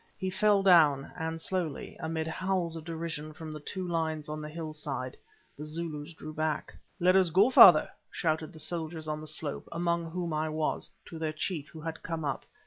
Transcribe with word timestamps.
He 0.17 0.31
fell 0.31 0.63
down, 0.63 1.11
and 1.15 1.39
slowly, 1.39 1.95
amid 1.99 2.25
howls 2.25 2.75
of 2.75 2.83
derision 2.83 3.33
from 3.33 3.51
the 3.51 3.59
two 3.59 3.87
lines 3.87 4.29
on 4.29 4.41
the 4.41 4.49
hill 4.49 4.73
side, 4.73 5.15
the 5.55 5.63
Zulus 5.63 6.15
drew 6.15 6.33
back. 6.33 6.75
"Let 6.99 7.15
us 7.15 7.29
go, 7.29 7.51
father!" 7.51 7.87
shouted 8.09 8.51
the 8.51 8.57
soldiers 8.57 9.07
on 9.07 9.21
the 9.21 9.27
slope, 9.27 9.69
among 9.71 10.09
whom 10.09 10.33
I 10.33 10.49
was, 10.49 10.89
to 11.05 11.19
their 11.19 11.31
chief, 11.33 11.67
who 11.69 11.81
had 11.81 12.01
come 12.01 12.25
up. 12.25 12.47